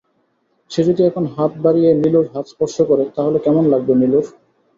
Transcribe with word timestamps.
সে 0.71 0.81
যদি 0.87 1.01
এখন 1.03 1.23
হাত 1.35 1.51
বাড়িয়ে 1.63 1.89
নীলুর 2.01 2.25
হাত 2.33 2.45
স্পর্শ 2.47 2.75
করে, 2.89 3.03
তাহলে 3.15 3.37
কেমন 3.45 3.63
লাগবে 3.73 3.93
নীলুর? 4.01 4.25